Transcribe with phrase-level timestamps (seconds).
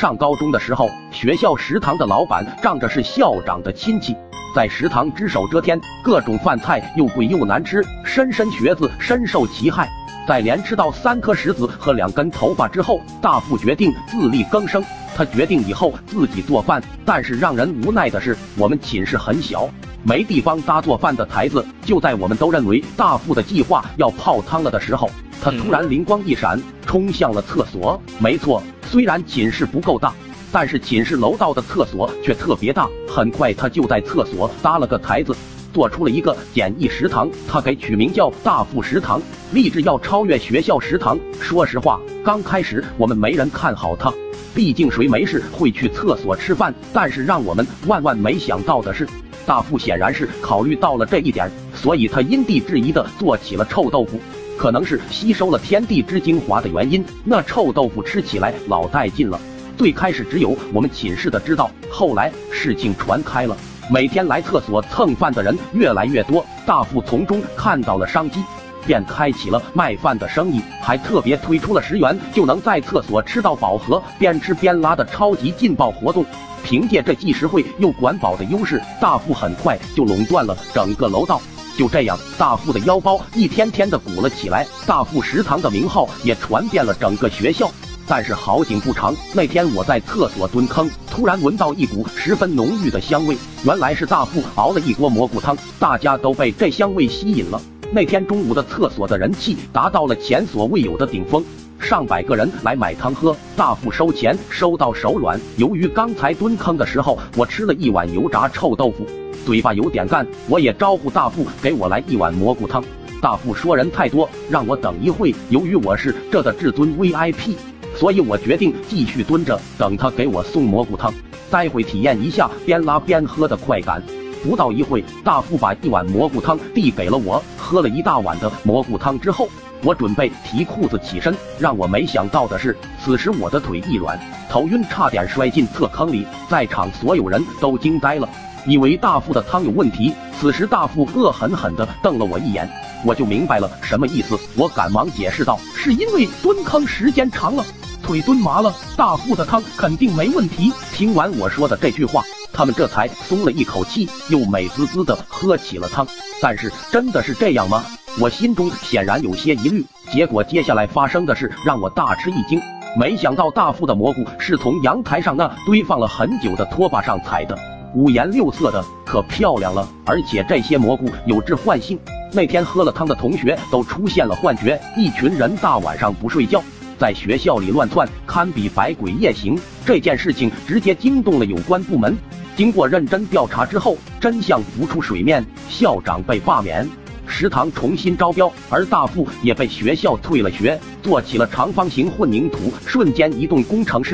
[0.00, 4.16] 上高中的时候，学校食堂的老板仗着是校长的亲戚，
[4.56, 9.86] 在食堂只手遮天，各种饭菜又贵又难吃，莘莘学子深受其害。
[10.26, 14.82] 在连吃到三颗石子和两根头发之后，大富决定自力更生。
[15.14, 19.68] 他决定以后自己做饭，但是让人无奈的是，我们寝室很小，
[20.02, 21.62] 没地方搭做饭的台子。
[21.82, 25.10] 就在我们都认为大富的计划要泡汤了的时候，
[25.42, 28.00] 他突然灵光一闪，冲向了厕所。
[28.18, 28.62] 没错。
[28.90, 30.12] 虽然寝室不够大，
[30.50, 32.88] 但是寝室楼道的厕所却特别大。
[33.06, 35.32] 很快，他就在厕所搭了个台子，
[35.72, 37.30] 做出了一个简易食堂。
[37.46, 39.22] 他给取名叫“大富食堂”，
[39.54, 41.16] 立志要超越学校食堂。
[41.40, 44.12] 说实话，刚开始我们没人看好他，
[44.56, 46.74] 毕竟谁没事会去厕所吃饭？
[46.92, 49.06] 但是让我们万万没想到的是，
[49.46, 54.18] 大富显然是考虑到了这一点，所以他因地制宜的做起了臭豆腐。
[54.60, 59.40] 可能是吸收了天地之精华的原因，那臭豆腐吃起来老带劲了。
[59.78, 63.56] 最开始只有我们寝室的知道，后来事情传开了，
[63.90, 66.44] 每天来厕所蹭饭的人越来越多。
[66.66, 68.44] 大富从中看到了商机，
[68.84, 76.22] 便开启了卖饭的生意，还特别推出了十元就能在厕所吃到饱和边吃边拉的超级劲爆活动。
[76.62, 81.40] 凭借这既实惠又管饱的优势，大富很快就垄断了整个楼道。
[81.80, 87.70] 就这样，大富的腰包一天天的鼓了起来，大富食堂的名号也传遍了整个学校。
[88.06, 97.58] 但是好景不长，那天我在厕所蹲坑，突然闻到一股十分浓郁的香味，原来是大富熬了一锅蘑菇汤，大家都被这香味吸引了。
[97.90, 101.42] 那天中午的厕所的人气达到了前所未有的顶峰，
[101.80, 105.40] 上百个人来买汤喝，大富收钱收到手软。
[105.56, 109.06] 由于刚才蹲坑的时候，我吃了一碗油炸臭豆腐。
[109.44, 112.84] 嘴巴有点干，我也招呼大富给我来一碗蘑菇汤。
[113.20, 115.34] 大富说人太多，让我等一会。
[115.48, 117.56] 由于我是这的至尊 VIP，
[117.96, 121.12] 所以我决定继续蹲着等他给我送蘑菇汤，
[121.50, 124.02] 待会体验一下边拉边喝的快感。
[124.42, 127.42] 不到一会，大富把一碗蘑菇汤递给了我。
[127.58, 129.48] 喝了一大碗的蘑菇汤之后，
[129.82, 131.34] 我准备提裤子起身。
[131.58, 134.18] 让我没想到的是，此时我的腿一软，
[134.50, 136.26] 头晕，差点摔进厕坑里。
[136.48, 138.28] 在场所有人都惊呆了。
[138.66, 142.68] 以为大富的汤有问题，此时大富恶狠狠地瞪了我一眼，
[143.06, 144.38] 我就明白了什么意思。
[144.54, 147.64] 我赶忙解释道：“是因为蹲坑时间长了，
[148.02, 148.74] 腿蹲麻了。
[148.98, 156.06] 大富的汤肯定没问题。”听完我说的这句话，他们这才松了一口气，又美滋滋地喝起了汤。
[156.42, 157.82] 但是真的是这样吗？
[158.18, 159.84] 我心中显然有些疑虑。
[160.10, 162.60] 结果接下来发生的事让我大吃一惊，
[162.98, 167.56] 没想到大富的蘑菇是从阳台上那堆放了很久的拖把上采的。
[167.94, 169.88] 五颜六色的，可漂亮了。
[170.04, 171.98] 而且这些蘑菇有致幻性，
[172.32, 176.62] 那天喝了汤的同学都出现了幻觉，一群人大晚上不睡觉，
[176.98, 179.58] 在学校里乱窜，堪比百鬼夜行。
[179.84, 182.16] 这件事情直接惊动了有关部门。
[182.56, 186.88] 经过认真调查之后，真相浮出水面，校长被罢免，
[187.30, 194.08] 食堂重新招标，而大富也被学校退了学，做起了长方形混凝土瞬间移动工程师。